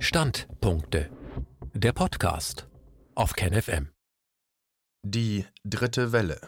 Standpunkte. 0.00 1.10
Der 1.74 1.92
Podcast 1.92 2.68
auf 3.16 3.32
KenFM. 3.32 3.90
Die 5.02 5.44
dritte 5.64 6.12
Welle. 6.12 6.40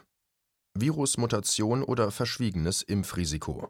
Virusmutation 0.75 1.83
oder 1.83 2.13
verschwiegenes 2.13 2.83
Impfrisiko. 2.83 3.69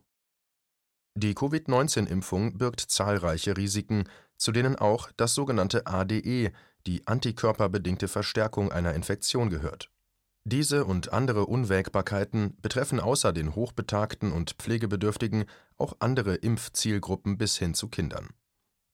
Die 1.16 1.35
Covid-19-Impfung 1.35 2.58
birgt 2.58 2.80
zahlreiche 2.80 3.56
Risiken, 3.56 4.04
zu 4.37 4.53
denen 4.53 4.77
auch 4.77 5.11
das 5.16 5.35
sogenannte 5.35 5.87
ADE, 5.87 6.53
die 6.87 7.07
antikörperbedingte 7.07 8.07
Verstärkung 8.07 8.71
einer 8.71 8.93
Infektion, 8.93 9.49
gehört. 9.49 9.91
Diese 10.45 10.85
und 10.85 11.15
andere 11.15 11.47
Unwägbarkeiten 11.47 12.55
betreffen 12.61 13.01
außer 13.01 13.33
den 13.33 13.55
Hochbetagten 13.55 14.31
und 14.31 14.53
Pflegebedürftigen 14.59 15.47
auch 15.79 15.97
andere 16.01 16.35
Impfzielgruppen 16.35 17.39
bis 17.39 17.57
hin 17.57 17.73
zu 17.73 17.89
Kindern. 17.89 18.35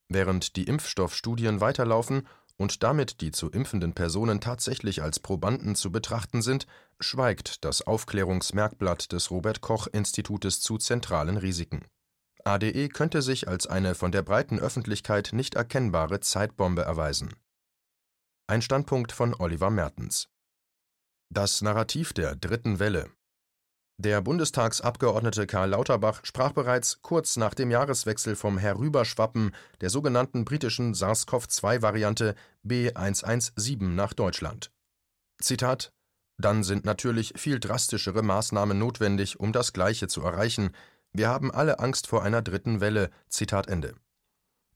Während 0.08 0.56
die 0.56 0.64
Impfstoffstudien 0.64 1.60
weiterlaufen 1.60 2.26
und 2.56 2.82
damit 2.82 3.20
die 3.20 3.32
zu 3.32 3.50
impfenden 3.50 3.92
Personen 3.92 4.40
tatsächlich 4.40 5.02
als 5.02 5.20
Probanden 5.20 5.74
zu 5.74 5.90
betrachten 5.92 6.42
sind, 6.42 6.66
schweigt 7.00 7.64
das 7.64 7.82
Aufklärungsmerkblatt 7.82 9.12
des 9.12 9.30
Robert 9.30 9.60
Koch 9.60 9.88
Institutes 9.88 10.60
zu 10.60 10.78
zentralen 10.78 11.36
Risiken. 11.36 11.84
ADE 12.44 12.88
könnte 12.88 13.22
sich 13.22 13.48
als 13.48 13.66
eine 13.66 13.94
von 13.94 14.12
der 14.12 14.22
breiten 14.22 14.60
Öffentlichkeit 14.60 15.30
nicht 15.32 15.54
erkennbare 15.54 16.20
Zeitbombe 16.20 16.82
erweisen. 16.82 17.34
Ein 18.46 18.62
Standpunkt 18.62 19.10
von 19.10 19.34
Oliver 19.34 19.70
Mertens. 19.70 20.28
Das 21.28 21.60
Narrativ 21.60 22.12
der 22.12 22.36
dritten 22.36 22.78
Welle. 22.78 23.10
Der 23.98 24.20
Bundestagsabgeordnete 24.20 25.46
Karl 25.46 25.70
Lauterbach 25.70 26.20
sprach 26.22 26.52
bereits 26.52 27.00
kurz 27.00 27.38
nach 27.38 27.54
dem 27.54 27.70
Jahreswechsel 27.70 28.36
vom 28.36 28.58
Herüberschwappen 28.58 29.54
der 29.80 29.88
sogenannten 29.88 30.44
britischen 30.44 30.92
SARS-CoV-2-Variante 30.92 32.34
B117 32.62 33.82
nach 33.94 34.12
Deutschland. 34.12 34.70
Zitat 35.40 35.94
Dann 36.36 36.62
sind 36.62 36.84
natürlich 36.84 37.32
viel 37.36 37.58
drastischere 37.58 38.22
Maßnahmen 38.22 38.78
notwendig, 38.78 39.40
um 39.40 39.54
das 39.54 39.72
Gleiche 39.72 40.08
zu 40.08 40.20
erreichen. 40.20 40.72
Wir 41.12 41.28
haben 41.28 41.50
alle 41.50 41.78
Angst 41.78 42.06
vor 42.06 42.22
einer 42.22 42.42
dritten 42.42 42.82
Welle. 42.82 43.08
Zitat 43.30 43.66
Ende. 43.66 43.94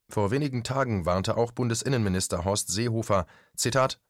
Vor 0.08 0.30
wenigen 0.30 0.64
Tagen 0.64 1.04
warnte 1.04 1.36
auch 1.36 1.52
Bundesinnenminister 1.52 2.44
Horst 2.46 2.68
Seehofer, 2.68 3.26
Zitat, 3.54 4.00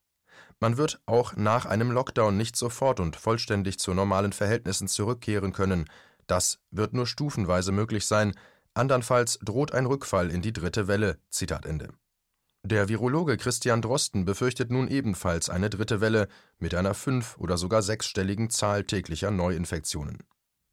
man 0.60 0.76
wird 0.76 1.00
auch 1.06 1.34
nach 1.36 1.66
einem 1.66 1.90
Lockdown 1.90 2.36
nicht 2.36 2.54
sofort 2.54 3.00
und 3.00 3.16
vollständig 3.16 3.78
zu 3.78 3.94
normalen 3.94 4.32
Verhältnissen 4.32 4.88
zurückkehren 4.88 5.52
können. 5.52 5.86
Das 6.26 6.60
wird 6.70 6.92
nur 6.92 7.06
stufenweise 7.06 7.72
möglich 7.72 8.06
sein. 8.06 8.34
Andernfalls 8.74 9.38
droht 9.42 9.72
ein 9.72 9.86
Rückfall 9.86 10.30
in 10.30 10.42
die 10.42 10.52
dritte 10.52 10.86
Welle. 10.86 11.18
Zitat 11.30 11.66
Ende. 11.66 11.88
Der 12.62 12.90
Virologe 12.90 13.38
Christian 13.38 13.80
Drosten 13.80 14.26
befürchtet 14.26 14.70
nun 14.70 14.86
ebenfalls 14.88 15.48
eine 15.48 15.70
dritte 15.70 16.02
Welle 16.02 16.28
mit 16.58 16.74
einer 16.74 16.92
fünf- 16.92 17.38
oder 17.38 17.56
sogar 17.56 17.80
sechsstelligen 17.80 18.50
Zahl 18.50 18.84
täglicher 18.84 19.30
Neuinfektionen. 19.30 20.18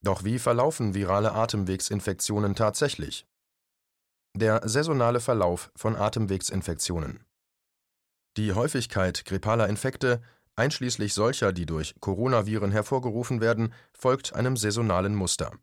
Doch 0.02 0.26
wie 0.26 0.38
verlaufen 0.38 0.94
virale 0.94 1.32
Atemwegsinfektionen 1.32 2.56
tatsächlich? 2.56 3.26
Der 4.36 4.68
saisonale 4.68 5.22
Verlauf 5.22 5.72
von 5.76 5.96
Atemwegsinfektionen. 5.96 7.24
Die 8.38 8.54
Häufigkeit 8.54 9.26
grippaler 9.26 9.68
Infekte, 9.68 10.22
einschließlich 10.56 11.16
solcher, 11.16 11.52
die 11.52 11.66
durch 11.66 11.96
Coronaviren 12.00 12.72
hervorgerufen 12.72 13.42
werden, 13.42 13.74
folgt 13.94 14.34
einem 14.36 14.58
saisonalen 14.58 15.16
Muster. 15.16 15.54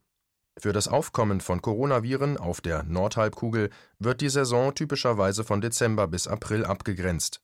Für 0.59 0.73
das 0.73 0.89
Aufkommen 0.89 1.41
von 1.41 1.63
Coronaviren 1.63 2.37
auf 2.37 2.61
der 2.61 2.83
Nordhalbkugel 2.83 3.71
wird 4.01 4.21
die 4.21 4.29
Saison 4.29 4.75
typischerweise 4.75 5.45
von 5.45 5.61
Dezember 5.61 6.09
bis 6.09 6.27
April 6.27 6.65
abgegrenzt. 6.65 7.41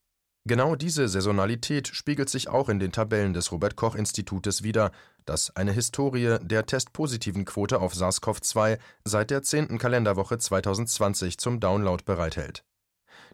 Genau 0.46 0.74
diese 0.74 1.06
Saisonalität 1.06 1.86
spiegelt 1.86 2.28
sich 2.28 2.48
auch 2.48 2.68
in 2.68 2.80
den 2.80 2.90
Tabellen 2.90 3.32
des 3.32 3.52
Robert 3.52 3.76
Koch 3.76 3.94
Institutes 3.94 4.64
wider, 4.64 4.90
das 5.26 5.54
eine 5.54 5.70
Historie 5.70 6.38
der 6.40 6.66
testpositiven 6.66 7.44
Quote 7.44 7.80
auf 7.80 7.94
SARS-CoV-2 7.94 8.78
seit 9.04 9.30
der 9.30 9.42
10. 9.42 9.78
Kalenderwoche 9.78 10.38
2020 10.38 11.38
zum 11.38 11.60
Download 11.60 12.02
bereithält 12.04 12.64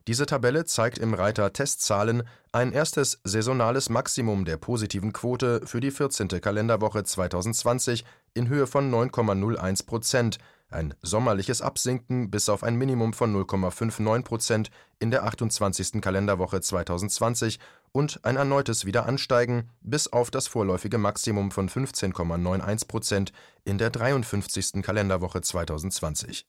diese 0.07 0.27
Tabelle 0.27 0.65
zeigt 0.65 0.99
im 0.99 1.15
Reiter 1.15 1.53
Testzahlen 1.53 2.23
ein 2.53 2.71
erstes 2.71 3.21
saisonales 3.25 3.89
Maximum 3.89 4.45
der 4.45 4.57
positiven 4.57 5.13
Quote 5.13 5.63
für 5.67 5.81
die 5.81 5.91
14. 5.91 6.29
Kalenderwoche 6.29 7.03
2020 7.03 8.05
in 8.35 8.49
Höhe 8.49 8.69
von 8.69 8.89
9,01 8.93 9.85
Prozent, 9.87 10.39
ein 10.71 10.95
sommerliches 11.03 11.61
Absinken 11.61 12.31
bis 12.31 12.49
auf 12.49 12.63
ein 12.63 12.77
Minimum 12.77 13.15
von 13.15 13.35
0,59 13.35 14.23
Prozent 14.23 14.71
in 15.01 15.11
der 15.11 15.25
28. 15.25 16.01
Kalenderwoche 16.01 16.61
2020 16.61 17.59
und 17.91 18.21
ein 18.25 18.37
erneutes 18.37 18.85
Wiederansteigen 18.85 19.71
bis 19.81 20.07
auf 20.13 20.31
das 20.31 20.47
vorläufige 20.47 20.99
Maximum 20.99 21.51
von 21.51 21.69
15,91 21.69 22.87
Prozent 22.87 23.33
in 23.65 23.79
der 23.79 23.91
53. 23.91 24.83
Kalenderwoche 24.83 25.41
2020 25.41 26.47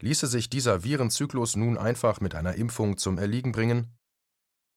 Ließe 0.00 0.26
sich 0.26 0.50
dieser 0.50 0.84
Virenzyklus 0.84 1.56
nun 1.56 1.78
einfach 1.78 2.20
mit 2.20 2.34
einer 2.34 2.54
Impfung 2.54 2.96
zum 2.96 3.18
Erliegen 3.18 3.52
bringen? 3.52 3.96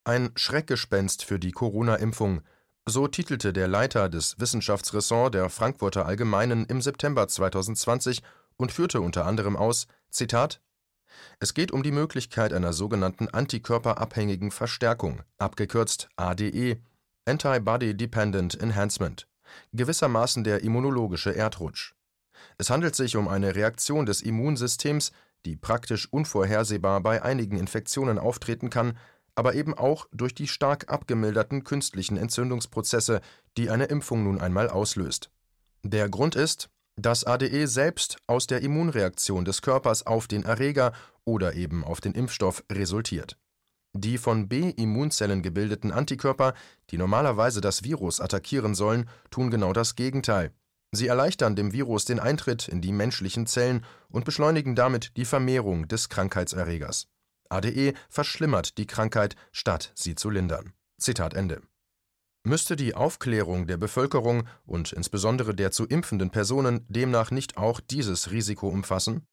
Ein 0.03 0.31
Schreckgespenst 0.35 1.23
für 1.23 1.39
die 1.39 1.51
Corona-Impfung, 1.51 2.41
so 2.85 3.07
titelte 3.07 3.51
der 3.51 3.67
Leiter 3.67 4.07
des 4.09 4.39
Wissenschaftsressorts 4.39 5.33
der 5.33 5.49
Frankfurter 5.49 6.05
Allgemeinen 6.05 6.65
im 6.65 6.81
September 6.81 7.27
2020 7.27 8.21
und 8.55 8.71
führte 8.71 9.01
unter 9.01 9.25
anderem 9.25 9.55
aus: 9.57 9.87
Zitat 10.09 10.61
es 11.39 11.53
geht 11.53 11.71
um 11.71 11.83
die 11.83 11.91
Möglichkeit 11.91 12.53
einer 12.53 12.73
sogenannten 12.73 13.27
antikörperabhängigen 13.27 14.51
Verstärkung, 14.51 15.21
abgekürzt 15.37 16.09
ADE 16.15 16.81
(Antibody 17.25 17.95
Dependent 17.95 18.59
Enhancement), 18.59 19.27
gewissermaßen 19.73 20.43
der 20.43 20.63
immunologische 20.63 21.35
Erdrutsch 21.35 21.96
es 22.57 22.69
handelt 22.69 22.95
sich 22.95 23.15
um 23.15 23.27
eine 23.27 23.55
Reaktion 23.55 24.05
des 24.05 24.21
Immunsystems, 24.21 25.11
die 25.45 25.55
praktisch 25.55 26.11
unvorhersehbar 26.11 27.01
bei 27.01 27.21
einigen 27.21 27.57
Infektionen 27.57 28.19
auftreten 28.19 28.69
kann, 28.69 28.97
aber 29.35 29.53
eben 29.53 29.73
auch 29.75 30.07
durch 30.11 30.33
die 30.33 30.47
stark 30.47 30.91
abgemilderten 30.91 31.63
künstlichen 31.63 32.17
Entzündungsprozesse, 32.17 33.21
die 33.55 33.69
eine 33.69 33.85
Impfung 33.85 34.23
nun 34.23 34.41
einmal 34.41 34.69
auslöst. 34.69 35.29
Der 35.83 36.09
Grund 36.09 36.35
ist, 36.35 36.69
dass 36.95 37.23
ADE 37.23 37.67
selbst 37.67 38.17
aus 38.25 38.47
der 38.47 38.61
Immunreaktion 38.61 39.45
des 39.45 39.61
Körpers 39.61 40.05
auf 40.07 40.27
den 40.27 40.43
Erreger 40.43 40.93
oder 41.23 41.53
eben 41.53 41.83
auf 41.83 42.01
den 42.01 42.13
Impfstoff 42.13 42.63
resultiert. 42.71 43.37
Die 43.93 44.17
von 44.17 44.47
B-Immunzellen 44.47 45.41
gebildeten 45.41 45.91
Antikörper, 45.91 46.53
die 46.89 46.97
normalerweise 46.97 47.61
das 47.61 47.83
Virus 47.83 48.19
attackieren 48.19 48.75
sollen, 48.75 49.09
tun 49.29 49.51
genau 49.51 49.73
das 49.73 49.95
Gegenteil. 49.95 50.51
Sie 50.91 51.07
erleichtern 51.07 51.55
dem 51.55 51.73
Virus 51.73 52.05
den 52.05 52.19
Eintritt 52.19 52.67
in 52.67 52.81
die 52.81 52.91
menschlichen 52.91 53.45
Zellen 53.45 53.85
und 54.09 54.25
beschleunigen 54.25 54.75
damit 54.75 55.17
die 55.17 55.25
Vermehrung 55.25 55.87
des 55.87 56.09
Krankheitserregers. 56.09 57.07
ADE 57.49 57.93
verschlimmert 58.09 58.77
die 58.77 58.87
Krankheit, 58.87 59.35
statt 59.51 59.91
sie 59.95 60.15
zu 60.15 60.29
lindern. 60.29 60.73
Zitat 60.99 61.33
Ende. 61.33 61.61
Müsste 62.43 62.75
die 62.77 62.95
Aufklärung 62.95 63.67
der 63.67 63.77
Bevölkerung 63.77 64.47
und 64.65 64.93
insbesondere 64.93 65.53
der 65.53 65.71
zu 65.71 65.85
impfenden 65.85 66.29
Personen 66.29 66.85
demnach 66.87 67.31
nicht 67.31 67.57
auch 67.57 67.81
dieses 67.81 68.31
Risiko 68.31 68.69
umfassen? 68.69 69.27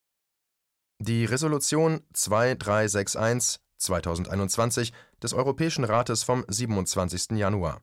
Die 0.98 1.24
Resolution 1.24 2.02
2361 2.12 3.60
2021 3.78 4.92
des 5.22 5.32
Europäischen 5.32 5.84
Rates 5.84 6.22
vom 6.22 6.44
27. 6.48 7.32
Januar. 7.32 7.82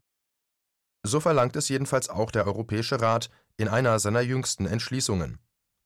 So 1.04 1.20
verlangt 1.20 1.56
es 1.56 1.70
jedenfalls 1.70 2.10
auch 2.10 2.32
der 2.32 2.46
Europäische 2.46 3.02
Rat 3.02 3.30
in 3.62 3.68
einer 3.68 4.00
seiner 4.00 4.22
jüngsten 4.22 4.66
Entschließungen. 4.66 5.38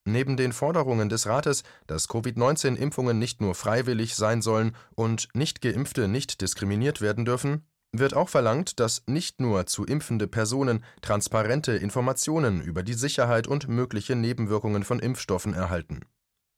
Neben 0.08 0.38
den 0.38 0.54
Forderungen 0.54 1.10
des 1.10 1.28
Rates, 1.28 1.64
dass 1.88 2.08
Covid-19-Impfungen 2.08 3.18
nicht 3.18 3.42
nur 3.42 3.56
freiwillig 3.56 4.16
sein 4.16 4.42
sollen 4.42 4.76
und 4.96 5.30
Nichtgeimpfte 5.34 6.08
nicht 6.08 6.42
diskriminiert 6.42 7.02
werden 7.02 7.26
dürfen, 7.26 7.66
wird 7.92 8.14
auch 8.14 8.30
verlangt, 8.30 8.80
dass 8.80 9.04
nicht 9.08 9.42
nur 9.42 9.66
zu 9.66 9.86
impfende 9.86 10.28
Personen 10.28 10.84
transparente 11.02 11.74
Informationen 11.74 12.62
über 12.62 12.84
die 12.84 12.94
Sicherheit 12.94 13.48
und 13.48 13.68
mögliche 13.68 14.16
Nebenwirkungen 14.16 14.84
von 14.84 15.00
Impfstoffen 15.00 15.54
erhalten. 15.54 16.02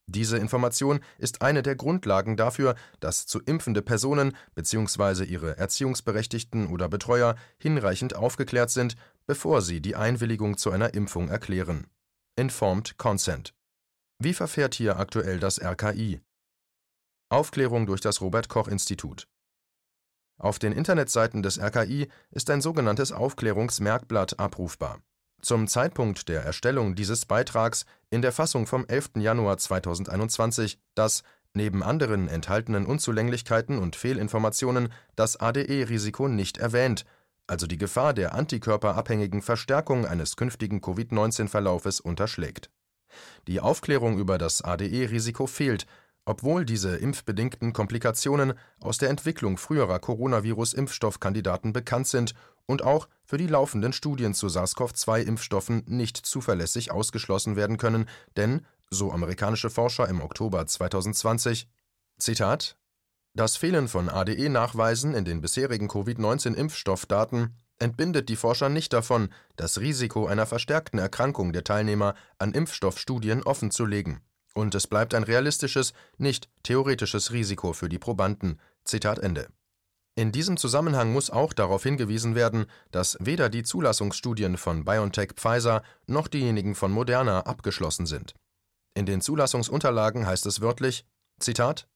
Diese 0.09 0.37
Information 0.37 1.01
ist 1.17 1.41
eine 1.41 1.61
der 1.63 1.75
Grundlagen 1.75 2.37
dafür, 2.37 2.75
dass 3.01 3.27
zu 3.27 3.41
impfende 3.41 3.81
Personen 3.81 4.37
bzw. 4.55 5.25
ihre 5.25 5.57
Erziehungsberechtigten 5.57 6.67
oder 6.67 6.87
Betreuer 6.87 7.35
hinreichend 7.57 8.15
aufgeklärt 8.15 8.69
sind, 8.69 8.95
bevor 9.27 9.61
sie 9.61 9.81
die 9.81 9.95
Einwilligung 9.95 10.57
zu 10.57 10.71
einer 10.71 10.93
Impfung 10.93 11.29
erklären. 11.29 11.87
Informed 12.37 12.97
Consent. 12.97 13.53
Wie 14.19 14.33
verfährt 14.33 14.73
hier 14.73 14.97
aktuell 14.97 15.39
das 15.39 15.61
RKI? 15.61 16.21
Aufklärung 17.29 17.85
durch 17.85 18.01
das 18.01 18.21
Robert 18.21 18.47
Koch 18.47 18.67
Institut. 18.67 19.27
Auf 20.39 20.59
den 20.59 20.71
Internetseiten 20.71 21.43
des 21.43 21.59
RKI 21.59 22.07
ist 22.31 22.49
ein 22.49 22.61
sogenanntes 22.61 23.11
Aufklärungsmerkblatt 23.11 24.39
abrufbar. 24.39 25.01
Zum 25.41 25.67
Zeitpunkt 25.67 26.29
der 26.29 26.43
Erstellung 26.43 26.95
dieses 26.95 27.25
Beitrags 27.25 27.85
in 28.09 28.21
der 28.21 28.31
Fassung 28.31 28.65
vom 28.65 28.85
11. 28.87 29.11
Januar 29.17 29.57
2021, 29.57 30.79
das 30.95 31.23
neben 31.53 31.83
anderen 31.83 32.27
enthaltenen 32.27 32.85
Unzulänglichkeiten 32.85 33.77
und 33.77 33.95
Fehlinformationen 33.95 34.91
das 35.15 35.37
ADE-Risiko 35.37 36.27
nicht 36.27 36.57
erwähnt, 36.57 37.05
also 37.47 37.65
die 37.65 37.77
Gefahr 37.77 38.13
der 38.13 38.35
antikörperabhängigen 38.35 39.41
Verstärkung 39.41 40.05
eines 40.05 40.35
künftigen 40.35 40.81
Covid-19-Verlaufes 40.81 41.99
unterschlägt. 41.99 42.69
Die 43.47 43.61
Aufklärung 43.61 44.19
über 44.19 44.37
das 44.37 44.61
ADE-Risiko 44.61 45.47
fehlt, 45.47 45.87
obwohl 46.25 46.65
diese 46.65 46.97
impfbedingten 46.97 47.71
Komplikationen 47.71 48.53
aus 48.81 48.97
der 48.97 49.09
Entwicklung 49.09 49.57
früherer 49.57 49.99
Coronavirus-Impfstoffkandidaten 49.99 51.71
bekannt 51.71 52.07
sind 52.07 52.33
und 52.65 52.83
auch 52.83 53.07
für 53.23 53.37
die 53.37 53.47
laufenden 53.47 53.93
Studien 53.93 54.33
zu 54.33 54.47
SARS-CoV-2-Impfstoffen 54.47 55.83
nicht 55.87 56.17
zuverlässig 56.17 56.91
ausgeschlossen 56.91 57.55
werden 57.55 57.77
können, 57.77 58.09
denn, 58.35 58.65
so 58.89 59.11
amerikanische 59.13 59.69
Forscher 59.69 60.09
im 60.09 60.21
Oktober 60.21 60.67
2020, 60.67 61.69
Zitat 62.19 62.77
das 63.37 63.55
Fehlen 63.55 63.87
von 63.87 64.09
ADE-Nachweisen 64.09 65.13
in 65.13 65.23
den 65.23 65.41
bisherigen 65.41 65.87
Covid-19-Impfstoffdaten 65.87 67.55
entbindet 67.79 68.29
die 68.29 68.35
Forscher 68.35 68.69
nicht 68.69 68.93
davon, 68.93 69.29
das 69.55 69.79
Risiko 69.79 70.25
einer 70.25 70.45
verstärkten 70.45 70.99
Erkrankung 70.99 71.53
der 71.53 71.63
Teilnehmer 71.63 72.15
an 72.39 72.53
Impfstoffstudien 72.53 73.43
offenzulegen. 73.43 74.21
Und 74.53 74.73
es 74.73 74.87
bleibt 74.87 75.13
ein 75.13 75.23
realistisches, 75.23 75.93
nicht 76.17 76.49
theoretisches 76.63 77.31
Risiko 77.31 77.73
für 77.73 77.89
die 77.89 77.99
Probanden. 77.99 78.59
Zitat 78.83 79.19
Ende. 79.19 79.47
In 80.15 80.31
diesem 80.31 80.57
Zusammenhang 80.57 81.13
muss 81.13 81.29
auch 81.29 81.53
darauf 81.53 81.83
hingewiesen 81.83 82.33
werden, 82.33 82.65
dass 82.89 83.17
weder 83.19 83.49
die 83.49 83.61
Zulassungsstudien 83.61 84.57
von 84.57 84.83
BioNTech 84.83 85.33
Pfizer 85.35 85.83
noch 86.07 86.27
diejenigen 86.27 86.73
von 86.73 86.91
Moderna 86.91 87.41
abgeschlossen 87.41 88.07
sind. 88.07 88.33
In 88.95 89.05
den 89.05 89.21
Zulassungsunterlagen 89.21 90.25
heißt 90.25 90.47
es 90.47 90.59
wörtlich: 90.59 91.05
Zitat 91.39 91.87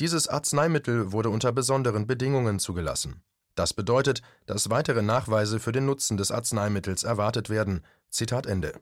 dieses 0.00 0.28
Arzneimittel 0.28 1.12
wurde 1.12 1.30
unter 1.30 1.52
besonderen 1.52 2.06
Bedingungen 2.06 2.58
zugelassen. 2.58 3.22
Das 3.54 3.72
bedeutet, 3.72 4.22
dass 4.46 4.70
weitere 4.70 5.02
Nachweise 5.02 5.60
für 5.60 5.72
den 5.72 5.86
Nutzen 5.86 6.16
des 6.16 6.30
Arzneimittels 6.30 7.04
erwartet 7.04 7.50
werden. 7.50 7.84
Zitat 8.10 8.46
Ende. 8.46 8.80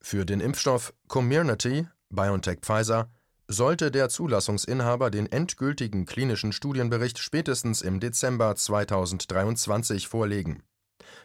Für 0.00 0.24
den 0.24 0.40
Impfstoff 0.40 0.94
Comirnaty 1.08 1.88
BioNTech 2.10 2.60
Pfizer 2.60 3.10
sollte 3.48 3.90
der 3.90 4.08
Zulassungsinhaber 4.08 5.10
den 5.10 5.30
endgültigen 5.30 6.06
klinischen 6.06 6.52
Studienbericht 6.52 7.18
spätestens 7.18 7.82
im 7.82 8.00
Dezember 8.00 8.54
2023 8.54 10.08
vorlegen. 10.08 10.62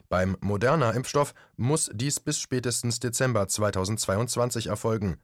Beim 0.10 0.38
Moderna-Impfstoff 0.42 1.34
muss 1.58 1.90
dies 1.94 2.20
bis 2.20 2.40
spätestens 2.40 3.00
Dezember 3.00 3.48
2022 3.48 4.68
erfolgen 4.68 5.18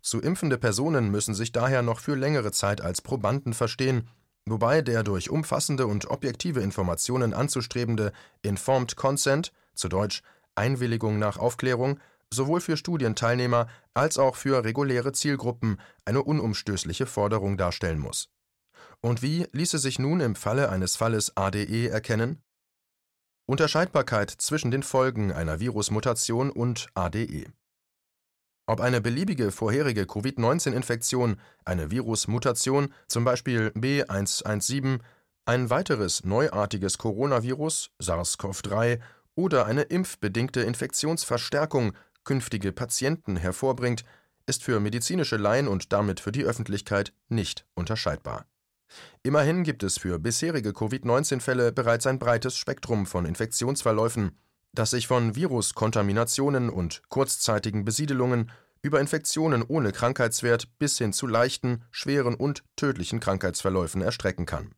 zu 0.00 0.20
impfende 0.20 0.58
Personen 0.58 1.10
müssen 1.10 1.34
sich 1.34 1.52
daher 1.52 1.82
noch 1.82 2.00
für 2.00 2.14
längere 2.14 2.52
Zeit 2.52 2.80
als 2.80 3.02
Probanden 3.02 3.54
verstehen, 3.54 4.08
wobei 4.46 4.82
der 4.82 5.02
durch 5.02 5.30
umfassende 5.30 5.86
und 5.86 6.10
objektive 6.10 6.60
Informationen 6.60 7.34
anzustrebende 7.34 8.12
Informed 8.42 8.96
Consent, 8.96 9.52
zu 9.74 9.88
Deutsch 9.88 10.22
Einwilligung 10.54 11.18
nach 11.18 11.38
Aufklärung, 11.38 11.98
sowohl 12.32 12.60
für 12.60 12.76
Studienteilnehmer 12.76 13.68
als 13.94 14.18
auch 14.18 14.36
für 14.36 14.64
reguläre 14.64 15.12
Zielgruppen 15.12 15.78
eine 16.04 16.22
unumstößliche 16.22 17.06
Forderung 17.06 17.56
darstellen 17.56 17.98
muss. 17.98 18.30
Und 19.00 19.22
wie 19.22 19.46
ließe 19.52 19.78
sich 19.78 19.98
nun 19.98 20.20
im 20.20 20.34
Falle 20.34 20.68
eines 20.68 20.96
Falles 20.96 21.36
ADE 21.36 21.88
erkennen? 21.88 22.42
Unterscheidbarkeit 23.46 24.30
zwischen 24.30 24.70
den 24.70 24.82
Folgen 24.82 25.32
einer 25.32 25.60
Virusmutation 25.60 26.50
und 26.50 26.86
ADE. 26.94 27.46
Ob 28.72 28.80
eine 28.80 29.02
beliebige 29.02 29.50
vorherige 29.50 30.06
Covid-19-Infektion, 30.06 31.36
eine 31.66 31.90
Virusmutation, 31.90 32.88
zum 33.06 33.22
Beispiel 33.22 33.70
B117, 33.76 35.00
ein 35.44 35.68
weiteres 35.68 36.24
neuartiges 36.24 36.96
Coronavirus, 36.96 37.90
SARS-CoV-3 38.02 38.98
oder 39.34 39.66
eine 39.66 39.82
impfbedingte 39.82 40.62
Infektionsverstärkung 40.62 41.92
künftige 42.24 42.72
Patienten 42.72 43.36
hervorbringt, 43.36 44.04
ist 44.46 44.64
für 44.64 44.80
medizinische 44.80 45.36
Laien 45.36 45.68
und 45.68 45.92
damit 45.92 46.20
für 46.20 46.32
die 46.32 46.44
Öffentlichkeit 46.44 47.12
nicht 47.28 47.66
unterscheidbar. 47.74 48.46
Immerhin 49.22 49.64
gibt 49.64 49.82
es 49.82 49.98
für 49.98 50.18
bisherige 50.18 50.72
Covid-19-Fälle 50.72 51.72
bereits 51.72 52.06
ein 52.06 52.18
breites 52.18 52.56
Spektrum 52.56 53.04
von 53.04 53.26
Infektionsverläufen, 53.26 54.38
das 54.72 54.90
sich 54.90 55.06
von 55.06 55.36
Viruskontaminationen 55.36 56.70
und 56.70 57.02
kurzzeitigen 57.10 57.84
Besiedelungen 57.84 58.50
über 58.82 59.00
Infektionen 59.00 59.62
ohne 59.62 59.92
Krankheitswert 59.92 60.78
bis 60.78 60.98
hin 60.98 61.12
zu 61.12 61.26
leichten, 61.26 61.84
schweren 61.90 62.34
und 62.34 62.64
tödlichen 62.76 63.20
Krankheitsverläufen 63.20 64.02
erstrecken 64.02 64.44
kann. 64.44 64.74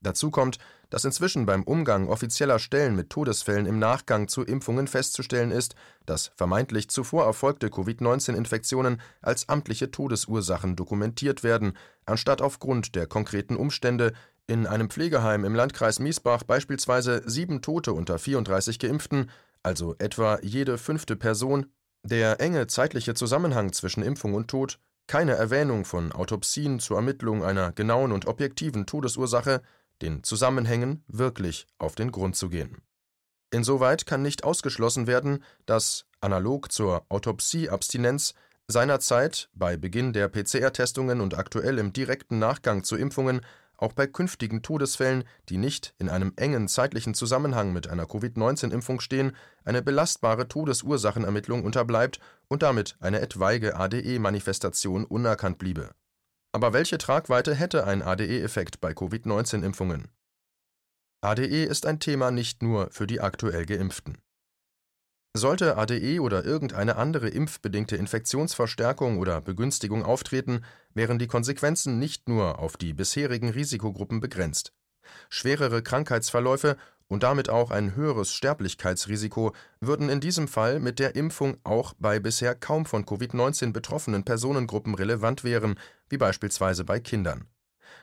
Dazu 0.00 0.30
kommt, 0.30 0.58
dass 0.90 1.04
inzwischen 1.04 1.44
beim 1.44 1.64
Umgang 1.64 2.08
offizieller 2.08 2.60
Stellen 2.60 2.94
mit 2.94 3.10
Todesfällen 3.10 3.66
im 3.66 3.80
Nachgang 3.80 4.28
zu 4.28 4.42
Impfungen 4.42 4.86
festzustellen 4.86 5.50
ist, 5.50 5.74
dass 6.06 6.30
vermeintlich 6.36 6.88
zuvor 6.88 7.24
erfolgte 7.24 7.68
Covid-19-Infektionen 7.68 9.00
als 9.22 9.48
amtliche 9.48 9.90
Todesursachen 9.90 10.76
dokumentiert 10.76 11.42
werden, 11.42 11.72
anstatt 12.06 12.40
aufgrund 12.40 12.94
der 12.94 13.06
konkreten 13.06 13.56
Umstände 13.56 14.12
in 14.46 14.66
einem 14.66 14.88
Pflegeheim 14.88 15.44
im 15.44 15.54
Landkreis 15.54 15.98
Miesbach 15.98 16.44
beispielsweise 16.44 17.22
sieben 17.26 17.60
Tote 17.60 17.92
unter 17.92 18.18
34 18.18 18.78
Geimpften, 18.78 19.30
also 19.62 19.96
etwa 19.98 20.38
jede 20.42 20.78
fünfte 20.78 21.16
Person, 21.16 21.66
der 22.02 22.40
enge 22.40 22.66
zeitliche 22.66 23.14
Zusammenhang 23.14 23.72
zwischen 23.72 24.02
Impfung 24.02 24.34
und 24.34 24.48
Tod, 24.48 24.78
keine 25.06 25.32
Erwähnung 25.32 25.84
von 25.84 26.12
Autopsien 26.12 26.80
zur 26.80 26.96
Ermittlung 26.96 27.42
einer 27.42 27.72
genauen 27.72 28.12
und 28.12 28.26
objektiven 28.26 28.86
Todesursache, 28.86 29.62
den 30.02 30.22
Zusammenhängen 30.22 31.02
wirklich 31.08 31.66
auf 31.78 31.94
den 31.94 32.12
Grund 32.12 32.36
zu 32.36 32.48
gehen. 32.50 32.82
Insoweit 33.50 34.06
kann 34.06 34.22
nicht 34.22 34.44
ausgeschlossen 34.44 35.06
werden, 35.06 35.42
dass, 35.64 36.04
analog 36.20 36.70
zur 36.70 37.06
Autopsieabstinenz, 37.08 38.34
seinerzeit 38.68 39.48
bei 39.54 39.78
Beginn 39.78 40.12
der 40.12 40.28
PCR-Testungen 40.28 41.22
und 41.22 41.36
aktuell 41.36 41.78
im 41.78 41.94
direkten 41.94 42.38
Nachgang 42.38 42.84
zu 42.84 42.96
Impfungen 42.96 43.40
auch 43.78 43.92
bei 43.92 44.06
künftigen 44.06 44.60
Todesfällen, 44.60 45.24
die 45.48 45.56
nicht 45.56 45.94
in 45.98 46.10
einem 46.10 46.32
engen 46.36 46.68
zeitlichen 46.68 47.14
Zusammenhang 47.14 47.72
mit 47.72 47.88
einer 47.88 48.06
Covid-19-Impfung 48.06 49.00
stehen, 49.00 49.34
eine 49.64 49.80
belastbare 49.80 50.48
Todesursachenermittlung 50.48 51.64
unterbleibt 51.64 52.20
und 52.48 52.62
damit 52.62 52.96
eine 53.00 53.20
etwaige 53.20 53.76
ADE-Manifestation 53.76 55.04
unerkannt 55.04 55.58
bliebe. 55.58 55.90
Aber 56.52 56.72
welche 56.72 56.98
Tragweite 56.98 57.54
hätte 57.54 57.86
ein 57.86 58.02
ADE-Effekt 58.02 58.80
bei 58.80 58.92
Covid-19-Impfungen? 58.92 60.08
ADE 61.20 61.64
ist 61.64 61.86
ein 61.86 62.00
Thema 62.00 62.30
nicht 62.30 62.62
nur 62.62 62.90
für 62.90 63.06
die 63.06 63.20
aktuell 63.20 63.64
Geimpften. 63.64 64.18
Sollte 65.34 65.76
ADE 65.76 66.20
oder 66.20 66.44
irgendeine 66.44 66.96
andere 66.96 67.28
impfbedingte 67.28 67.96
Infektionsverstärkung 67.96 69.18
oder 69.18 69.40
Begünstigung 69.40 70.02
auftreten, 70.02 70.64
wären 70.94 71.18
die 71.18 71.26
Konsequenzen 71.26 71.98
nicht 71.98 72.28
nur 72.28 72.58
auf 72.58 72.76
die 72.76 72.94
bisherigen 72.94 73.50
Risikogruppen 73.50 74.20
begrenzt. 74.20 74.72
Schwerere 75.28 75.82
Krankheitsverläufe 75.82 76.76
und 77.08 77.22
damit 77.22 77.50
auch 77.50 77.70
ein 77.70 77.94
höheres 77.94 78.32
Sterblichkeitsrisiko 78.32 79.52
würden 79.80 80.08
in 80.08 80.20
diesem 80.20 80.48
Fall 80.48 80.80
mit 80.80 80.98
der 80.98 81.14
Impfung 81.14 81.56
auch 81.62 81.94
bei 81.98 82.20
bisher 82.20 82.54
kaum 82.54 82.84
von 82.86 83.04
Covid-19 83.04 83.72
betroffenen 83.72 84.24
Personengruppen 84.24 84.94
relevant 84.94 85.44
wären, 85.44 85.78
wie 86.08 86.18
beispielsweise 86.18 86.84
bei 86.84 87.00
Kindern 87.00 87.46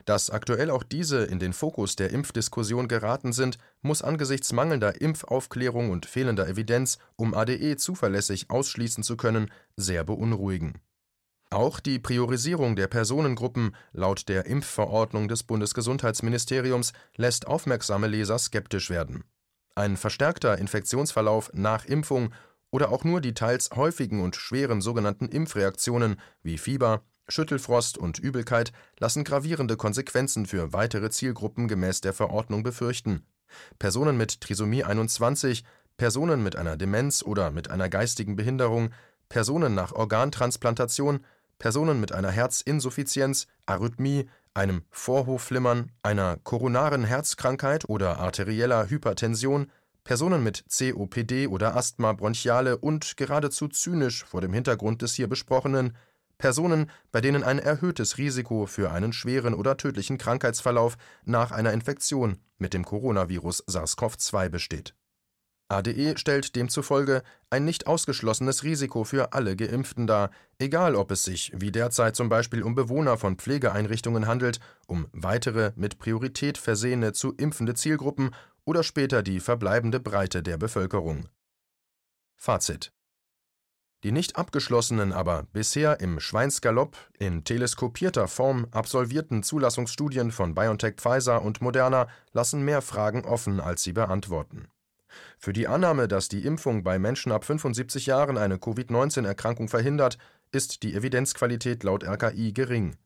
dass 0.06 0.30
aktuell 0.30 0.70
auch 0.70 0.84
diese 0.84 1.24
in 1.26 1.40
den 1.40 1.54
Fokus 1.54 1.96
der 1.96 2.12
Impfdiskussion 2.12 2.88
geraten 2.88 3.34
sind, 3.34 3.58
muss 3.82 4.02
angesichts 4.02 4.54
mangelnder 4.54 5.02
Impfaufklärung 5.02 5.90
und 5.90 6.06
fehlender 6.06 6.48
Evidenz, 6.48 7.00
um 7.16 7.34
ADE 7.34 7.76
zuverlässig 7.78 8.50
ausschließen 8.50 9.04
zu 9.04 9.18
können, 9.18 9.52
sehr 9.76 10.04
beunruhigen. 10.04 10.80
Auch 11.50 11.80
die 11.80 12.00
Priorisierung 12.00 12.76
der 12.76 12.88
Personengruppen 12.88 13.76
laut 13.94 14.28
der 14.30 14.46
Impfverordnung 14.46 15.28
des 15.28 15.44
Bundesgesundheitsministeriums 15.44 16.94
lässt 17.16 17.48
aufmerksame 17.48 18.08
Leser 18.08 18.40
skeptisch 18.40 18.90
werden. 18.90 19.24
Ein 19.76 19.98
verstärkter 19.98 20.58
Infektionsverlauf 20.58 21.52
nach 21.54 21.86
Impfung 21.86 22.34
oder 22.72 22.92
auch 22.92 23.04
nur 23.04 23.22
die 23.22 23.34
teils 23.34 23.70
häufigen 23.76 24.22
und 24.22 24.36
schweren 24.36 24.82
sogenannten 24.82 25.28
Impfreaktionen 25.28 26.20
wie 26.42 26.58
Fieber, 26.58 27.04
Schüttelfrost 27.28 27.98
und 27.98 28.20
Übelkeit 28.20 28.72
lassen 29.00 29.24
gravierende 29.24 29.78
Konsequenzen 29.78 30.46
für 30.46 30.74
weitere 30.74 31.10
Zielgruppen 31.10 31.68
gemäß 31.68 32.02
der 32.02 32.14
Verordnung 32.14 32.64
befürchten. 32.64 33.26
Personen 33.80 34.18
mit 34.18 34.42
Trisomie 34.42 34.84
21, 34.84 35.64
Personen 35.98 36.44
mit 36.44 36.56
einer 36.56 36.78
Demenz 36.78 37.24
oder 37.24 37.52
mit 37.52 37.70
einer 37.70 37.90
geistigen 37.90 38.36
Behinderung, 38.36 38.90
Personen 39.30 39.74
nach 39.74 39.92
Organtransplantation, 39.94 41.22
Personen 41.58 42.00
mit 42.00 42.12
einer 42.12 42.32
Herzinsuffizienz, 42.32 43.48
Arrhythmie, 43.66 44.30
einem 44.54 44.84
Vorhofflimmern, 44.92 45.92
einer 46.04 46.38
koronaren 46.44 47.04
Herzkrankheit 47.04 47.90
oder 47.90 48.20
arterieller 48.20 48.90
Hypertension, 48.90 49.72
Personen 50.04 50.44
mit 50.44 50.66
COPD 50.70 51.48
oder 51.48 51.76
Asthma 51.76 52.14
bronchiale 52.14 52.78
und 52.78 53.18
geradezu 53.18 53.68
zynisch 53.68 54.24
vor 54.24 54.42
dem 54.42 54.54
Hintergrund 54.54 55.02
des 55.02 55.16
hier 55.16 55.28
besprochenen 55.28 55.98
Personen, 56.38 56.90
bei 57.12 57.22
denen 57.22 57.44
ein 57.44 57.60
erhöhtes 57.60 58.18
Risiko 58.18 58.66
für 58.66 58.92
einen 58.92 59.14
schweren 59.14 59.54
oder 59.54 59.78
tödlichen 59.78 60.18
Krankheitsverlauf 60.18 60.98
nach 61.24 61.52
einer 61.52 61.74
Infektion 61.74 62.38
mit 62.58 62.74
dem 62.74 62.86
Coronavirus 62.86 63.64
SARS-CoV-2 63.68 64.50
besteht. 64.50 64.96
ADE 65.68 66.16
stellt 66.18 66.56
demzufolge 66.56 67.24
ein 67.50 67.66
nicht 67.66 67.88
ausgeschlossenes 67.88 68.64
Risiko 68.64 69.04
für 69.04 69.34
alle 69.34 69.56
Geimpften 69.56 70.06
dar, 70.06 70.30
egal 70.60 70.96
ob 70.96 71.10
es 71.10 71.24
sich 71.24 71.52
wie 71.56 71.72
derzeit 71.72 72.16
zum 72.16 72.30
Beispiel 72.30 72.62
um 72.62 72.76
Bewohner 72.76 73.18
von 73.18 73.38
Pflegeeinrichtungen 73.38 74.28
handelt, 74.28 74.60
um 74.86 75.08
weitere 75.12 75.72
mit 75.76 75.98
Priorität 75.98 76.60
versehene 76.60 77.14
zu 77.14 77.34
impfende 77.34 77.74
Zielgruppen 77.74 78.36
oder 78.64 78.84
später 78.84 79.24
die 79.24 79.40
verbleibende 79.40 80.00
Breite 80.00 80.44
der 80.44 80.58
Bevölkerung. 80.58 81.30
Fazit 82.36 82.95
die 84.06 84.12
nicht 84.12 84.36
abgeschlossenen, 84.36 85.12
aber 85.12 85.48
bisher 85.52 86.00
im 86.00 86.20
Schweinsgalopp 86.20 86.96
in 87.18 87.44
teleskopierter 87.44 88.28
Form 88.28 88.68
absolvierten 88.70 89.42
Zulassungsstudien 89.42 90.32
von 90.32 90.54
BioNTech 90.54 90.98
Pfizer 90.98 91.42
und 91.42 91.60
Moderna 91.60 92.08
lassen 92.32 92.64
mehr 92.64 92.84
Fragen 92.84 93.26
offen, 93.26 93.60
als 93.60 93.82
sie 93.82 93.94
beantworten. 93.94 94.68
Für 95.40 95.54
die 95.54 95.68
Annahme, 95.68 96.08
dass 96.08 96.30
die 96.30 96.46
Impfung 96.46 96.84
bei 96.84 97.00
Menschen 97.00 97.32
ab 97.32 97.46
75 97.46 98.06
Jahren 98.06 98.38
eine 98.38 98.60
Covid-19-Erkrankung 98.60 99.70
verhindert, 99.70 100.20
ist 100.52 100.84
die 100.84 100.94
Evidenzqualität 100.94 101.84
laut 101.84 102.04
RKI 102.04 102.54
gering. 102.54 102.98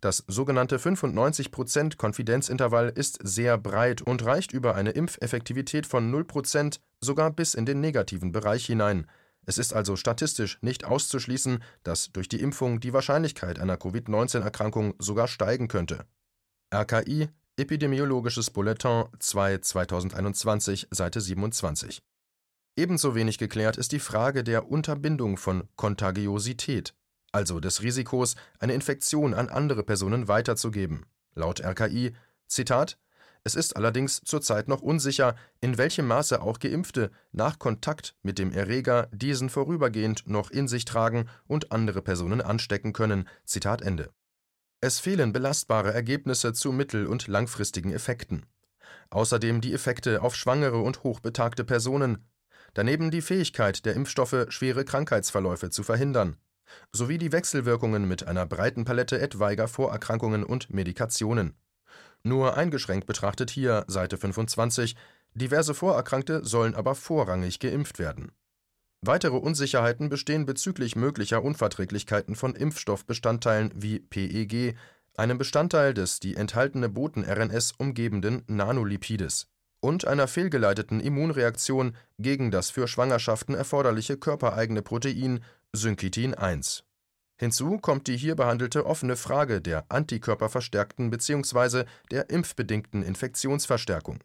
Das 0.00 0.24
sogenannte 0.28 0.78
95% 0.78 1.98
Konfidenzintervall 1.98 2.88
ist 2.88 3.18
sehr 3.22 3.58
breit 3.58 4.00
und 4.00 4.24
reicht 4.24 4.52
über 4.54 4.76
eine 4.76 4.92
Impfeffektivität 4.92 5.86
von 5.86 6.10
0% 6.10 6.78
sogar 7.02 7.30
bis 7.32 7.52
in 7.52 7.66
den 7.66 7.82
negativen 7.82 8.32
Bereich 8.32 8.64
hinein. 8.64 9.06
Es 9.48 9.56
ist 9.56 9.72
also 9.72 9.96
statistisch 9.96 10.58
nicht 10.60 10.84
auszuschließen, 10.84 11.64
dass 11.82 12.12
durch 12.12 12.28
die 12.28 12.42
Impfung 12.42 12.80
die 12.80 12.92
Wahrscheinlichkeit 12.92 13.58
einer 13.58 13.78
Covid-19-Erkrankung 13.78 14.92
sogar 14.98 15.26
steigen 15.26 15.68
könnte. 15.68 16.04
RKI 16.70 17.30
Epidemiologisches 17.56 18.50
Bulletin 18.50 19.04
2 19.18 19.58
2021, 19.58 20.88
Seite 20.90 21.22
27. 21.22 22.02
Ebenso 22.76 23.14
wenig 23.14 23.38
geklärt 23.38 23.78
ist 23.78 23.92
die 23.92 24.00
Frage 24.00 24.44
der 24.44 24.70
Unterbindung 24.70 25.38
von 25.38 25.66
Kontagiosität, 25.76 26.94
also 27.32 27.58
des 27.58 27.82
Risikos, 27.82 28.36
eine 28.58 28.74
Infektion 28.74 29.32
an 29.32 29.48
andere 29.48 29.82
Personen 29.82 30.28
weiterzugeben. 30.28 31.06
Laut 31.34 31.64
RKI, 31.64 32.12
Zitat, 32.48 32.98
es 33.48 33.54
ist 33.54 33.76
allerdings 33.76 34.20
zurzeit 34.26 34.68
noch 34.68 34.82
unsicher, 34.82 35.34
in 35.62 35.78
welchem 35.78 36.06
Maße 36.06 36.42
auch 36.42 36.58
Geimpfte 36.58 37.10
nach 37.32 37.58
Kontakt 37.58 38.14
mit 38.22 38.38
dem 38.38 38.52
Erreger 38.52 39.08
diesen 39.10 39.48
vorübergehend 39.48 40.28
noch 40.28 40.50
in 40.50 40.68
sich 40.68 40.84
tragen 40.84 41.30
und 41.46 41.72
andere 41.72 42.02
Personen 42.02 42.42
anstecken 42.42 42.92
können. 42.92 43.26
Zitat 43.46 43.80
Ende. 43.80 44.10
Es 44.82 44.98
fehlen 44.98 45.32
belastbare 45.32 45.94
Ergebnisse 45.94 46.52
zu 46.52 46.72
mittel- 46.72 47.06
und 47.06 47.26
langfristigen 47.26 47.90
Effekten. 47.90 48.44
Außerdem 49.08 49.62
die 49.62 49.72
Effekte 49.72 50.20
auf 50.20 50.36
schwangere 50.36 50.82
und 50.82 51.02
hochbetagte 51.02 51.64
Personen, 51.64 52.28
daneben 52.74 53.10
die 53.10 53.22
Fähigkeit 53.22 53.86
der 53.86 53.94
Impfstoffe, 53.94 54.44
schwere 54.50 54.84
Krankheitsverläufe 54.84 55.70
zu 55.70 55.82
verhindern, 55.82 56.36
sowie 56.92 57.16
die 57.16 57.32
Wechselwirkungen 57.32 58.06
mit 58.06 58.28
einer 58.28 58.44
breiten 58.44 58.84
Palette 58.84 59.18
etwaiger 59.18 59.68
Vorerkrankungen 59.68 60.44
und 60.44 60.68
Medikationen. 60.68 61.56
Nur 62.28 62.58
eingeschränkt 62.58 63.06
betrachtet 63.06 63.50
hier 63.50 63.86
Seite 63.88 64.18
25, 64.18 64.96
diverse 65.32 65.72
Vorerkrankte 65.72 66.44
sollen 66.44 66.74
aber 66.74 66.94
vorrangig 66.94 67.58
geimpft 67.58 67.98
werden. 67.98 68.32
Weitere 69.00 69.36
Unsicherheiten 69.36 70.10
bestehen 70.10 70.44
bezüglich 70.44 70.94
möglicher 70.94 71.42
Unverträglichkeiten 71.42 72.34
von 72.34 72.54
Impfstoffbestandteilen 72.54 73.72
wie 73.74 74.00
PEG, 74.00 74.76
einem 75.16 75.38
Bestandteil 75.38 75.94
des 75.94 76.20
die 76.20 76.36
enthaltene 76.36 76.90
Boten-RNS 76.90 77.72
umgebenden 77.78 78.42
Nanolipides, 78.46 79.48
und 79.80 80.06
einer 80.06 80.28
fehlgeleiteten 80.28 81.00
Immunreaktion 81.00 81.96
gegen 82.18 82.50
das 82.50 82.68
für 82.68 82.88
Schwangerschaften 82.88 83.54
erforderliche 83.54 84.18
körpereigene 84.18 84.82
Protein 84.82 85.42
Synkitin 85.72 86.34
1. 86.34 86.84
Hinzu 87.38 87.78
kommt 87.78 88.08
die 88.08 88.16
hier 88.16 88.34
behandelte 88.34 88.84
offene 88.84 89.16
Frage 89.16 89.60
der 89.60 89.86
antikörperverstärkten 89.88 91.10
bzw. 91.10 91.84
der 92.10 92.30
impfbedingten 92.30 93.02
Infektionsverstärkung 93.02 94.18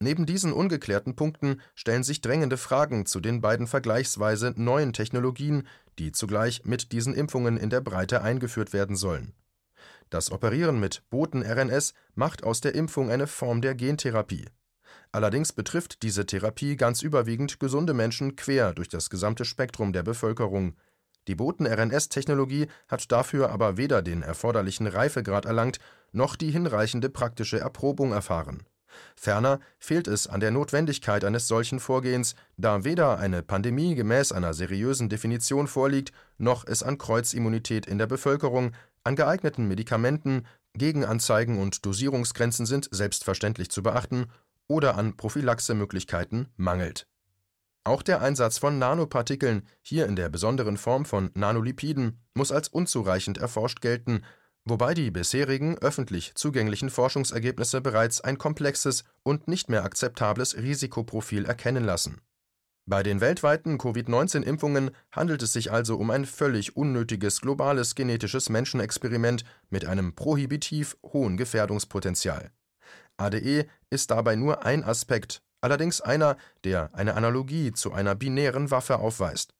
Neben 0.00 0.26
diesen 0.26 0.52
ungeklärten 0.52 1.16
Punkten 1.16 1.60
stellen 1.74 2.04
sich 2.04 2.20
drängende 2.20 2.56
Fragen 2.56 3.04
zu 3.04 3.20
den 3.20 3.40
beiden 3.40 3.66
vergleichsweise 3.66 4.54
neuen 4.56 4.92
Technologien, 4.92 5.66
die 5.98 6.12
zugleich 6.12 6.64
mit 6.64 6.92
diesen 6.92 7.14
Impfungen 7.14 7.56
in 7.56 7.70
der 7.70 7.80
Breite 7.80 8.22
eingeführt 8.22 8.72
werden 8.72 8.94
sollen. 8.94 9.34
Das 10.08 10.30
Operieren 10.30 10.78
mit 10.78 11.02
Boten-RNS 11.10 11.94
macht 12.14 12.44
aus 12.44 12.60
der 12.60 12.74
Impfung 12.76 13.10
eine 13.10 13.26
Form 13.26 13.60
der 13.60 13.74
Gentherapie. 13.74 14.46
Allerdings 15.10 15.52
betrifft 15.52 16.02
diese 16.02 16.26
Therapie 16.26 16.76
ganz 16.76 17.02
überwiegend 17.02 17.58
gesunde 17.58 17.92
Menschen 17.92 18.36
quer 18.36 18.74
durch 18.74 18.88
das 18.88 19.10
gesamte 19.10 19.44
Spektrum 19.44 19.92
der 19.92 20.04
Bevölkerung. 20.04 20.76
Die 21.28 21.34
Boten-RNS-Technologie 21.34 22.66
hat 22.88 23.12
dafür 23.12 23.50
aber 23.50 23.76
weder 23.76 24.02
den 24.02 24.22
erforderlichen 24.22 24.86
Reifegrad 24.86 25.44
erlangt 25.44 25.78
noch 26.12 26.36
die 26.36 26.50
hinreichende 26.50 27.10
praktische 27.10 27.60
Erprobung 27.60 28.12
erfahren 28.12 28.64
Ferner 29.14 29.60
fehlt 29.78 30.08
es 30.08 30.26
an 30.26 30.40
der 30.40 30.50
Notwendigkeit 30.50 31.24
eines 31.24 31.48
solchen 31.48 31.80
Vorgehens, 31.80 32.34
da 32.56 32.84
weder 32.84 33.18
eine 33.18 33.42
Pandemie 33.42 33.94
gemäß 33.94 34.32
einer 34.32 34.54
seriösen 34.54 35.08
Definition 35.08 35.68
vorliegt, 35.68 36.12
noch 36.38 36.66
es 36.66 36.82
an 36.82 36.98
Kreuzimmunität 36.98 37.86
in 37.86 37.98
der 37.98 38.06
Bevölkerung, 38.06 38.72
an 39.04 39.16
geeigneten 39.16 39.68
Medikamenten, 39.68 40.46
Gegenanzeigen 40.74 41.58
und 41.58 41.84
Dosierungsgrenzen 41.86 42.66
sind 42.66 42.88
selbstverständlich 42.90 43.70
zu 43.70 43.82
beachten 43.82 44.26
oder 44.66 44.96
an 44.96 45.16
Prophylaxemöglichkeiten 45.16 46.48
mangelt. 46.56 47.06
Auch 47.88 48.02
der 48.02 48.20
Einsatz 48.20 48.58
von 48.58 48.78
Nanopartikeln, 48.78 49.62
hier 49.80 50.06
in 50.06 50.14
der 50.14 50.28
besonderen 50.28 50.76
Form 50.76 51.04
von 51.04 51.30
Nanolipiden, 51.34 52.20
muss 52.34 52.52
als 52.52 52.68
unzureichend 52.68 53.38
erforscht 53.38 53.80
gelten 53.80 54.22
wobei 54.70 54.94
die 54.94 55.10
bisherigen 55.10 55.78
öffentlich 55.78 56.34
zugänglichen 56.34 56.90
Forschungsergebnisse 56.90 57.80
bereits 57.80 58.20
ein 58.20 58.38
komplexes 58.38 59.04
und 59.22 59.48
nicht 59.48 59.68
mehr 59.68 59.84
akzeptables 59.84 60.56
Risikoprofil 60.56 61.44
erkennen 61.44 61.84
lassen. 61.84 62.20
Bei 62.86 63.02
den 63.02 63.20
weltweiten 63.20 63.76
Covid-19-Impfungen 63.76 64.92
handelt 65.12 65.42
es 65.42 65.52
sich 65.52 65.70
also 65.70 65.96
um 65.96 66.10
ein 66.10 66.24
völlig 66.24 66.76
unnötiges 66.76 67.40
globales 67.42 67.94
genetisches 67.94 68.48
Menschenexperiment 68.48 69.44
mit 69.68 69.84
einem 69.84 70.14
prohibitiv 70.14 70.96
hohen 71.02 71.36
Gefährdungspotenzial. 71.36 72.50
ADE 73.18 73.66
ist 73.90 74.10
dabei 74.10 74.36
nur 74.36 74.64
ein 74.64 74.84
Aspekt, 74.84 75.42
allerdings 75.60 76.00
einer, 76.00 76.36
der 76.64 76.90
eine 76.94 77.14
Analogie 77.14 77.72
zu 77.72 77.92
einer 77.92 78.14
binären 78.14 78.70
Waffe 78.70 78.98
aufweist. 78.98 79.54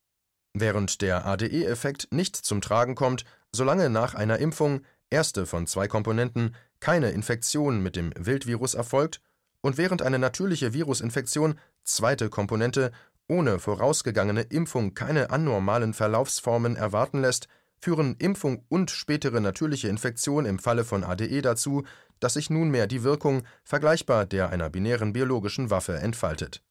Während 0.54 1.02
der 1.02 1.26
ADE-Effekt 1.26 2.08
nicht 2.10 2.36
zum 2.36 2.60
Tragen 2.60 2.94
kommt, 2.94 3.24
solange 3.52 3.90
nach 3.90 4.14
einer 4.14 4.38
Impfung 4.38 4.82
erste 5.10 5.46
von 5.46 5.66
zwei 5.66 5.88
Komponenten, 5.88 6.54
keine 6.80 7.10
Infektion 7.10 7.82
mit 7.82 7.96
dem 7.96 8.12
Wildvirus 8.16 8.74
erfolgt 8.74 9.20
und 9.60 9.78
während 9.78 10.02
eine 10.02 10.18
natürliche 10.18 10.72
Virusinfektion, 10.72 11.58
zweite 11.84 12.28
Komponente, 12.28 12.92
ohne 13.28 13.58
vorausgegangene 13.58 14.42
Impfung 14.42 14.94
keine 14.94 15.30
anormalen 15.30 15.92
Verlaufsformen 15.92 16.76
erwarten 16.76 17.20
lässt, 17.20 17.48
führen 17.80 18.16
Impfung 18.18 18.64
und 18.68 18.90
spätere 18.90 19.40
natürliche 19.40 19.88
Infektion 19.88 20.46
im 20.46 20.58
Falle 20.58 20.84
von 20.84 21.04
ADE 21.04 21.42
dazu, 21.42 21.84
dass 22.20 22.34
sich 22.34 22.50
nunmehr 22.50 22.86
die 22.86 23.02
Wirkung 23.02 23.42
vergleichbar 23.64 24.26
der 24.26 24.50
einer 24.50 24.70
binären 24.70 25.12
biologischen 25.12 25.70
Waffe 25.70 25.96
entfaltet. 25.96 26.62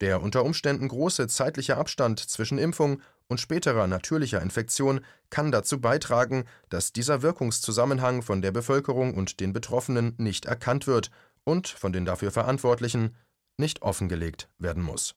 Der 0.00 0.22
unter 0.22 0.44
Umständen 0.44 0.88
große 0.88 1.26
zeitliche 1.26 1.76
Abstand 1.76 2.20
zwischen 2.20 2.58
Impfung 2.58 3.02
und 3.26 3.40
späterer 3.40 3.86
natürlicher 3.86 4.40
Infektion 4.40 5.00
kann 5.30 5.50
dazu 5.50 5.80
beitragen, 5.80 6.44
dass 6.68 6.92
dieser 6.92 7.22
Wirkungszusammenhang 7.22 8.22
von 8.22 8.40
der 8.40 8.52
Bevölkerung 8.52 9.14
und 9.14 9.40
den 9.40 9.52
Betroffenen 9.52 10.14
nicht 10.18 10.46
erkannt 10.46 10.86
wird 10.86 11.10
und 11.44 11.68
von 11.68 11.92
den 11.92 12.04
dafür 12.04 12.30
Verantwortlichen 12.30 13.16
nicht 13.58 13.82
offengelegt 13.82 14.48
werden 14.58 14.82
muss 14.82 15.16